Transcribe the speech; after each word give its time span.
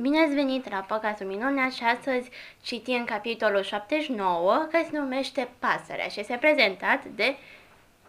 Bine 0.00 0.18
ați 0.18 0.34
venit 0.34 0.70
la 0.70 0.84
Păcatul 0.88 1.26
Minunea 1.26 1.68
și 1.68 1.84
astăzi 1.84 2.30
citim 2.62 3.04
capitolul 3.04 3.62
79 3.62 4.66
care 4.70 4.88
se 4.90 4.98
numește 4.98 5.48
Pasărea 5.58 6.08
și 6.08 6.20
este 6.20 6.36
prezentat 6.40 7.04
de 7.04 7.36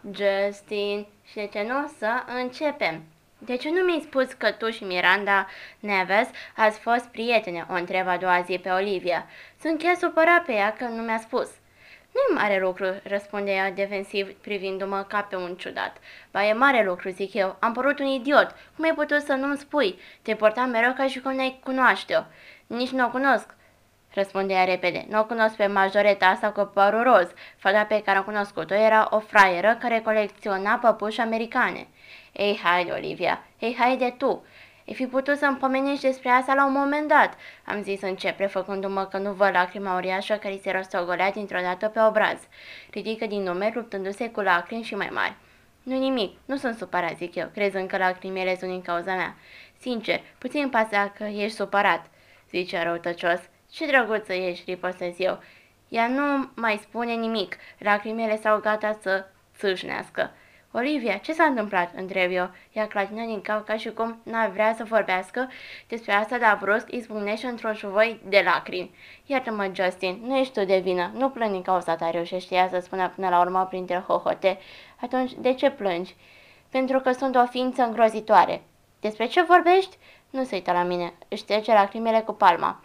Justin. 0.02 1.06
Și 1.24 1.34
de 1.34 1.48
ce 1.52 1.62
nu 1.68 1.84
o 1.84 1.86
să 1.98 2.22
începem? 2.40 3.02
De 3.38 3.56
ce 3.56 3.70
nu 3.70 3.80
mi-ai 3.80 4.04
spus 4.06 4.32
că 4.32 4.50
tu 4.50 4.70
și 4.70 4.84
Miranda 4.84 5.46
Neves 5.80 6.28
ați 6.56 6.78
fost 6.78 7.04
prietene? 7.04 7.66
O 7.70 7.74
întreba 7.74 8.12
a 8.12 8.16
doua 8.16 8.40
zi 8.40 8.58
pe 8.58 8.70
Olivia. 8.70 9.26
Sunt 9.60 9.82
chiar 9.82 9.94
supărat 9.94 10.44
pe 10.44 10.52
ea 10.52 10.72
că 10.72 10.84
nu 10.84 11.02
mi-a 11.02 11.18
spus. 11.18 11.50
Nu 12.12 12.20
e 12.30 12.40
mare 12.40 12.60
lucru, 12.60 12.86
răspunde 13.02 13.50
ea 13.50 13.70
defensiv 13.70 14.34
privindu-mă 14.34 15.04
ca 15.08 15.20
pe 15.20 15.36
un 15.36 15.54
ciudat. 15.54 15.96
Ba, 16.30 16.44
e 16.44 16.52
mare 16.52 16.84
lucru, 16.84 17.08
zic 17.08 17.34
eu. 17.34 17.56
Am 17.60 17.72
părut 17.72 17.98
un 17.98 18.06
idiot. 18.06 18.54
Cum 18.76 18.84
ai 18.84 18.94
putut 18.94 19.22
să 19.22 19.32
nu-mi 19.32 19.56
spui? 19.56 19.98
Te 20.22 20.34
porta 20.34 20.64
mereu 20.64 20.92
ca 20.92 21.06
și 21.06 21.20
cum 21.20 21.32
ne 21.32 21.50
cunoaște-o. 21.50 22.22
Nici 22.66 22.90
nu 22.90 23.04
o 23.04 23.08
cunosc, 23.08 23.54
răspunde 24.14 24.52
ea 24.52 24.64
repede. 24.64 25.06
Nu 25.08 25.18
o 25.18 25.24
cunosc 25.24 25.56
pe 25.56 25.66
majoreta 25.66 26.26
asta 26.26 26.50
cu 26.50 26.70
părul 26.74 27.02
roz. 27.02 27.30
Fata 27.56 27.84
pe 27.84 28.02
care 28.02 28.18
am 28.18 28.24
cunoscut-o 28.24 28.74
era 28.74 29.08
o 29.10 29.18
fraieră 29.18 29.76
care 29.80 30.00
colecționa 30.00 30.74
păpuși 30.74 31.20
americane. 31.20 31.86
Ei, 32.32 32.60
haide, 32.62 32.90
Olivia, 32.90 33.44
ei, 33.58 33.76
haide 33.78 34.14
tu. 34.18 34.44
Ai 34.88 34.94
fi 34.94 35.06
putut 35.06 35.38
să-mi 35.38 35.56
pomenești 35.56 36.06
despre 36.06 36.28
asta 36.28 36.54
la 36.54 36.66
un 36.66 36.72
moment 36.72 37.08
dat, 37.08 37.36
am 37.64 37.82
zis 37.82 38.02
încet, 38.02 38.36
prefăcându-mă 38.36 39.04
că 39.04 39.18
nu 39.18 39.32
văd 39.32 39.50
lacrima 39.52 39.96
uriașă 39.96 40.34
care 40.34 40.58
se 40.62 40.70
rostogolea 40.70 41.30
dintr-o 41.30 41.60
dată 41.60 41.88
pe 41.88 42.00
obraz. 42.00 42.38
Ridică 42.90 43.26
din 43.26 43.42
numer, 43.42 43.74
luptându-se 43.74 44.30
cu 44.30 44.40
lacrimi 44.40 44.82
și 44.82 44.94
mai 44.94 45.08
mari. 45.12 45.34
Nu 45.82 45.98
nimic, 45.98 46.38
nu 46.44 46.56
sunt 46.56 46.76
supărat, 46.76 47.16
zic 47.16 47.34
eu, 47.34 47.48
crezând 47.54 47.88
că 47.88 47.96
lacrimile 47.96 48.56
sunt 48.56 48.70
din 48.70 48.82
cauza 48.82 49.14
mea. 49.14 49.36
Sincer, 49.80 50.20
puțin 50.38 50.68
pasă 50.68 51.12
că 51.16 51.24
ești 51.24 51.56
supărat, 51.56 52.06
zice 52.50 52.82
răutăcios. 52.82 53.40
Ce 53.72 53.86
drăguță 53.86 54.32
ești, 54.32 54.70
ripostez 54.70 55.14
eu. 55.18 55.42
Ea 55.88 56.06
nu 56.06 56.50
mai 56.54 56.80
spune 56.82 57.12
nimic, 57.12 57.56
lacrimile 57.78 58.36
s-au 58.36 58.60
gata 58.60 58.98
să 59.02 59.24
țâșnească. 59.58 60.30
Olivia, 60.78 61.16
ce 61.16 61.32
s-a 61.32 61.44
întâmplat?" 61.44 61.90
întreb 61.96 62.30
eu. 62.32 62.50
Ea 62.72 62.86
clatină 62.86 63.24
din 63.24 63.40
cap 63.40 63.66
ca 63.66 63.76
și 63.76 63.90
cum 63.92 64.20
n-ar 64.22 64.48
vrea 64.48 64.74
să 64.74 64.84
vorbească 64.84 65.50
despre 65.88 66.12
asta, 66.12 66.38
dar 66.38 66.58
brusc 66.60 66.90
izbucnește 66.90 67.46
într-un 67.46 67.72
șuvoi 67.72 68.20
de 68.28 68.42
lacrimi. 68.44 68.94
Iartă-mă, 69.26 69.70
Justin, 69.72 70.20
nu 70.24 70.36
ești 70.36 70.52
tu 70.58 70.64
de 70.64 70.78
vină. 70.78 71.10
Nu 71.14 71.30
plângi 71.30 71.52
din 71.52 71.62
cauza 71.62 71.96
ta, 71.96 72.10
reușește 72.10 72.54
ea 72.54 72.68
să 72.68 72.78
spună 72.78 73.12
până 73.14 73.28
la 73.28 73.40
urmă 73.40 73.66
printre 73.68 74.04
hohote. 74.06 74.58
Atunci, 75.00 75.32
de 75.38 75.54
ce 75.54 75.70
plângi? 75.70 76.16
Pentru 76.70 77.00
că 77.00 77.12
sunt 77.12 77.36
o 77.36 77.46
ființă 77.46 77.82
îngrozitoare. 77.82 78.62
Despre 79.00 79.26
ce 79.26 79.42
vorbești? 79.42 79.96
Nu 80.30 80.44
se 80.44 80.54
uită 80.54 80.72
la 80.72 80.82
mine. 80.82 81.12
Își 81.28 81.44
trece 81.44 81.72
lacrimile 81.72 82.20
cu 82.20 82.32
palma. 82.32 82.80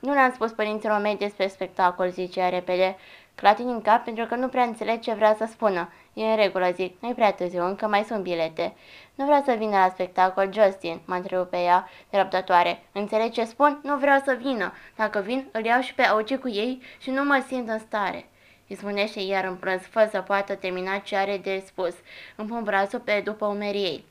Nu 0.00 0.12
le-am 0.12 0.32
spus 0.32 0.52
părinților 0.52 1.00
mei 1.00 1.16
despre 1.16 1.46
spectacol, 1.46 2.08
zice 2.08 2.40
ea 2.40 2.48
repede. 2.48 2.96
Clatin 3.36 3.68
în 3.68 3.82
cap 3.82 4.04
pentru 4.04 4.26
că 4.26 4.34
nu 4.34 4.48
prea 4.48 4.62
înțeleg 4.62 5.00
ce 5.00 5.12
vrea 5.12 5.34
să 5.34 5.46
spună. 5.50 5.92
E 6.14 6.24
în 6.24 6.36
regulă, 6.36 6.70
zic, 6.74 7.00
nu-i 7.00 7.14
prea 7.14 7.32
târziu, 7.32 7.64
încă 7.64 7.86
mai 7.86 8.02
sunt 8.02 8.22
bilete. 8.22 8.74
Nu 9.14 9.24
vrea 9.24 9.42
să 9.44 9.54
vină 9.58 9.76
la 9.76 9.88
spectacol, 9.88 10.52
Justin, 10.52 11.00
mă 11.04 11.14
întrerupe 11.14 11.56
pe 11.56 11.62
ea, 11.62 11.88
răbdătoare. 12.10 12.82
Înțeleg 12.92 13.32
ce 13.32 13.44
spun? 13.44 13.80
Nu 13.82 13.96
vreau 13.96 14.20
să 14.24 14.36
vină. 14.40 14.72
Dacă 14.96 15.18
vin, 15.18 15.48
îl 15.52 15.64
iau 15.64 15.80
și 15.80 15.94
pe 15.94 16.02
auci 16.02 16.36
cu 16.36 16.48
ei 16.48 16.82
și 16.98 17.10
nu 17.10 17.24
mă 17.24 17.44
simt 17.46 17.68
în 17.68 17.78
stare. 17.78 18.26
Îi 18.68 18.76
spunește 18.76 19.20
iar 19.20 19.44
în 19.44 19.56
plâns, 19.56 19.82
fără 19.82 20.08
să 20.10 20.20
poată 20.20 20.54
termina 20.54 20.98
ce 20.98 21.16
are 21.16 21.38
de 21.38 21.62
spus. 21.66 21.94
Îmi 22.36 22.48
pun 22.48 22.62
brațul 22.62 23.00
pe 23.00 23.20
după 23.24 23.46
umerii 23.46 23.82
ei. 23.82 24.04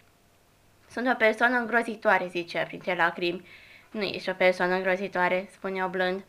Sunt 0.90 1.08
o 1.08 1.16
persoană 1.18 1.58
îngrozitoare, 1.58 2.28
zicea 2.28 2.64
printre 2.64 2.96
lacrimi. 2.96 3.48
Nu 3.92 4.02
ești 4.02 4.30
o 4.30 4.34
persoană 4.34 4.76
îngrozitoare, 4.76 5.50
spune-o 5.52 5.88
blând. 5.88 6.24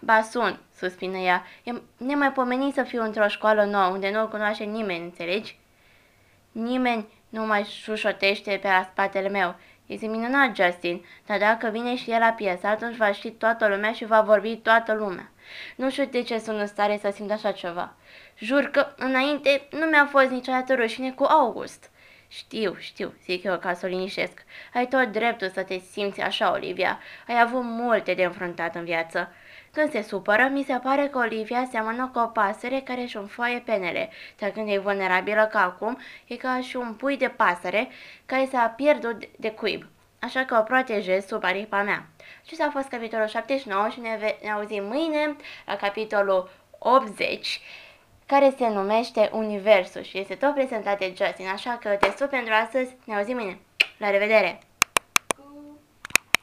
Ba 0.00 0.22
sunt, 0.22 0.58
suspină 0.76 1.16
ea. 1.16 1.44
E 1.62 1.72
nemaipomenit 1.96 2.74
să 2.74 2.82
fiu 2.82 3.02
într-o 3.02 3.28
școală 3.28 3.64
nouă, 3.64 3.86
unde 3.86 4.10
nu 4.10 4.22
o 4.22 4.28
cunoaște 4.28 4.64
nimeni, 4.64 5.04
înțelegi? 5.04 5.58
Nimeni 6.52 7.06
nu 7.28 7.46
mai 7.46 7.64
șușotește 7.64 8.58
pe 8.62 8.68
la 8.68 8.88
spatele 8.90 9.28
meu. 9.28 9.54
Este 9.86 10.06
minunat, 10.06 10.56
Justin, 10.56 11.04
dar 11.26 11.38
dacă 11.38 11.68
vine 11.68 11.96
și 11.96 12.10
el 12.10 12.18
la 12.18 12.32
piesă, 12.32 12.66
atunci 12.66 12.96
va 12.96 13.12
ști 13.12 13.30
toată 13.30 13.68
lumea 13.68 13.92
și 13.92 14.04
va 14.04 14.20
vorbi 14.20 14.56
toată 14.56 14.92
lumea. 14.92 15.30
Nu 15.76 15.90
știu 15.90 16.04
de 16.04 16.22
ce 16.22 16.38
sunt 16.38 16.58
în 16.58 16.66
stare 16.66 16.98
să 17.02 17.10
simt 17.14 17.30
așa 17.30 17.52
ceva. 17.52 17.92
Jur 18.38 18.64
că 18.64 18.86
înainte 18.96 19.68
nu 19.70 19.86
mi-a 19.86 20.06
fost 20.06 20.30
niciodată 20.30 20.74
rușine 20.74 21.12
cu 21.12 21.24
August. 21.24 21.90
Știu, 22.32 22.76
știu, 22.78 23.14
zic 23.24 23.44
eu 23.44 23.58
ca 23.58 23.74
să 23.74 23.86
o 23.86 23.88
linișesc. 23.88 24.44
Ai 24.74 24.86
tot 24.86 25.06
dreptul 25.12 25.48
să 25.48 25.62
te 25.62 25.78
simți 25.78 26.20
așa, 26.20 26.52
Olivia. 26.52 26.98
Ai 27.26 27.40
avut 27.40 27.62
multe 27.62 28.14
de 28.14 28.24
înfruntat 28.24 28.74
în 28.74 28.84
viață. 28.84 29.32
Când 29.72 29.90
se 29.90 30.02
supără, 30.02 30.48
mi 30.52 30.62
se 30.62 30.78
pare 30.82 31.08
că 31.08 31.18
Olivia 31.18 31.68
seamănă 31.70 32.10
cu 32.12 32.18
o 32.18 32.26
pasăre 32.26 32.80
care 32.80 33.00
își 33.00 33.16
înfoaie 33.16 33.58
penele, 33.58 34.10
dar 34.38 34.50
când 34.50 34.68
e 34.70 34.78
vulnerabilă 34.78 35.48
ca 35.52 35.62
acum, 35.62 35.98
e 36.26 36.36
ca 36.36 36.60
și 36.60 36.76
un 36.76 36.94
pui 36.94 37.16
de 37.16 37.28
pasăre 37.28 37.88
care 38.26 38.48
s-a 38.50 38.74
pierdut 38.76 39.22
de 39.36 39.50
cuib. 39.50 39.86
Așa 40.18 40.44
că 40.44 40.56
o 40.58 40.62
protejez 40.62 41.26
sub 41.26 41.44
aripa 41.44 41.82
mea. 41.82 42.06
Acesta 42.44 42.64
a 42.64 42.70
fost 42.70 42.88
capitolul 42.88 43.26
79 43.26 43.88
și 43.88 44.00
ne, 44.00 44.36
ne 44.42 44.50
auzim 44.50 44.84
mâine 44.84 45.36
la 45.66 45.76
capitolul 45.76 46.50
80 46.78 47.60
care 48.30 48.54
se 48.58 48.68
numește 48.68 49.30
Universul 49.32 50.02
și 50.02 50.18
este 50.18 50.34
tot 50.34 50.54
prezentat 50.54 50.98
de 50.98 51.12
Justin, 51.16 51.46
așa 51.46 51.78
că 51.80 51.88
te 51.88 52.26
pentru 52.26 52.52
astăzi, 52.64 52.96
ne 53.04 53.16
auzim 53.16 53.36
mâine. 53.36 53.58
La 53.98 54.10
revedere! 54.10 54.58